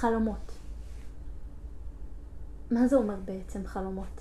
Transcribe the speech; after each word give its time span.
חלומות. 0.00 0.52
מה 2.70 2.88
זה 2.88 2.96
אומר 2.96 3.16
בעצם 3.24 3.66
חלומות? 3.66 4.20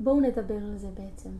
בואו 0.00 0.20
נדבר 0.20 0.56
על 0.56 0.78
זה 0.78 0.88
בעצם. 0.90 1.30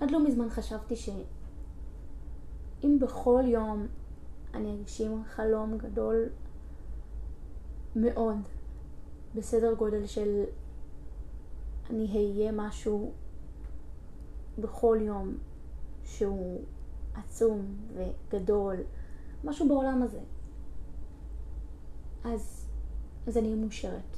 עד 0.00 0.10
לא 0.10 0.24
מזמן 0.24 0.50
חשבתי 0.50 0.96
שאם 0.96 2.98
בכל 3.00 3.42
יום 3.46 3.86
אני 4.54 4.80
אגשים 4.80 5.24
חלום 5.24 5.78
גדול 5.78 6.28
מאוד, 7.96 8.36
בסדר 9.34 9.74
גודל 9.74 10.06
של 10.06 10.44
אני 11.90 12.06
אהיה 12.06 12.52
משהו 12.52 13.12
בכל 14.58 14.98
יום 15.00 15.34
שהוא 16.04 16.60
עצום 17.14 17.76
וגדול, 17.94 18.76
משהו 19.46 19.68
בעולם 19.68 20.02
הזה. 20.02 20.20
אז, 22.24 22.66
אז 23.26 23.36
אני 23.36 23.46
אהיה 23.46 23.60
מאושרת. 23.60 24.16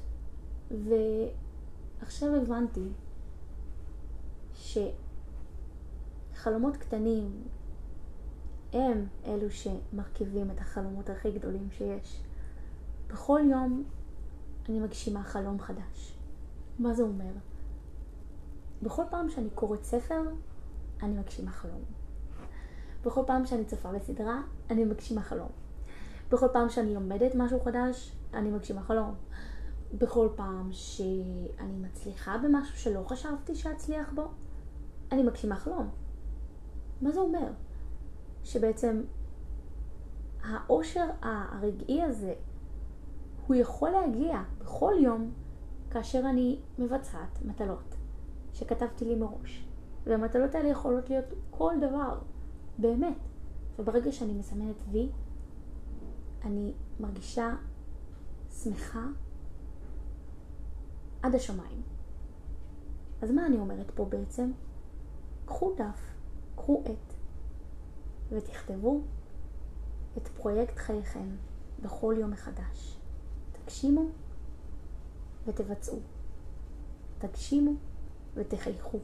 ועכשיו 0.70 2.34
הבנתי 2.34 2.88
שחלומות 6.34 6.76
קטנים 6.76 7.42
הם 8.72 9.06
אלו 9.24 9.50
שמרכיבים 9.50 10.50
את 10.50 10.60
החלומות 10.60 11.10
הכי 11.10 11.32
גדולים 11.32 11.68
שיש. 11.70 12.22
בכל 13.08 13.40
יום 13.50 13.84
אני 14.68 14.80
מגשימה 14.80 15.22
חלום 15.22 15.60
חדש. 15.60 16.18
מה 16.78 16.94
זה 16.94 17.02
אומר? 17.02 17.32
בכל 18.82 19.02
פעם 19.10 19.30
שאני 19.30 19.50
קוראת 19.54 19.84
ספר, 19.84 20.22
אני 21.02 21.18
מגשימה 21.18 21.50
חלום. 21.50 21.82
בכל 23.04 23.22
פעם 23.26 23.46
שאני 23.46 23.64
צופה 23.64 23.92
בסדרה, 23.92 24.42
אני 24.70 24.84
מגשימה 24.84 25.22
חלום. 25.22 25.48
בכל 26.30 26.46
פעם 26.52 26.68
שאני 26.68 26.94
לומדת 26.94 27.34
משהו 27.34 27.60
חדש, 27.60 28.12
אני 28.34 28.50
מגשימה 28.50 28.82
חלום. 28.82 29.14
בכל 29.94 30.28
פעם 30.36 30.72
שאני 30.72 31.76
מצליחה 31.80 32.38
במשהו 32.38 32.76
שלא 32.76 33.02
חשבתי 33.06 33.54
שאצליח 33.54 34.12
בו, 34.14 34.28
אני 35.12 35.22
מגשימה 35.22 35.56
חלום. 35.56 35.88
מה 37.02 37.10
זה 37.10 37.20
אומר? 37.20 37.48
שבעצם 38.44 39.02
האושר 40.44 41.06
הרגעי 41.22 42.02
הזה, 42.02 42.34
הוא 43.46 43.56
יכול 43.56 43.90
להגיע 43.90 44.42
בכל 44.58 44.94
יום 45.00 45.30
כאשר 45.90 46.20
אני 46.30 46.60
מבצעת 46.78 47.38
מטלות 47.44 47.94
שכתבתי 48.52 49.04
לי 49.04 49.14
מראש. 49.14 49.68
והמטלות 50.06 50.54
האלה 50.54 50.68
יכולות 50.68 51.10
להיות 51.10 51.24
כל 51.50 51.74
דבר, 51.80 52.18
באמת. 52.78 53.16
וברגע 53.78 54.12
שאני 54.12 54.32
מסמנת 54.32 54.76
וי, 54.90 55.08
אני 56.44 56.72
מרגישה 57.00 57.56
שמחה 58.62 59.06
עד 61.22 61.34
השמיים. 61.34 61.82
אז 63.22 63.30
מה 63.30 63.46
אני 63.46 63.58
אומרת 63.58 63.90
פה 63.94 64.04
בעצם? 64.04 64.52
קחו 65.44 65.74
דף, 65.76 66.14
קחו 66.56 66.82
עט, 66.84 67.14
ותכתבו 68.28 69.00
את 70.16 70.28
פרויקט 70.28 70.76
חייכם 70.76 71.28
בכל 71.82 72.14
יום 72.18 72.30
מחדש. 72.30 72.98
תגשימו 73.52 74.04
ותבצעו. 75.46 75.98
תגשימו 77.18 77.72
ותחייכו. 78.34 78.98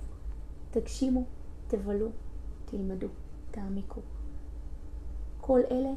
תגשימו, 0.70 1.25
תבלו, 1.67 2.08
תלמדו, 2.64 3.08
תעמיקו. 3.55 4.01
כל 5.41 5.61
אלה 5.71 5.91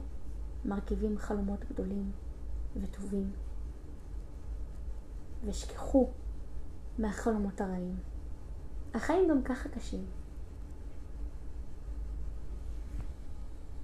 מרכיבים 0.65 1.17
חלומות 1.17 1.59
גדולים 1.69 2.11
וטובים. 2.81 3.31
ושכחו 5.45 6.09
מהחלומות 6.99 7.61
הרעים. 7.61 7.95
החיים 8.93 9.29
גם 9.29 9.43
ככה 9.43 9.69
קשים. 9.69 10.05